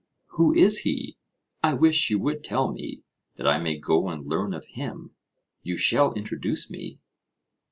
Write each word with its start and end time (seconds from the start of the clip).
Who 0.29 0.51
is 0.55 0.79
he? 0.79 1.19
I 1.61 1.75
wish 1.75 2.09
you 2.09 2.17
would 2.21 2.43
tell 2.43 2.71
me, 2.71 3.03
that 3.35 3.45
I 3.45 3.59
may 3.59 3.77
go 3.77 4.09
and 4.09 4.25
learn 4.25 4.51
of 4.51 4.65
him 4.65 5.11
you 5.61 5.77
shall 5.77 6.15
introduce 6.15 6.71
me. 6.71 6.97